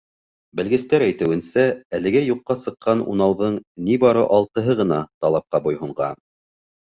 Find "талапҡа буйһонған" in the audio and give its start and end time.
5.27-6.19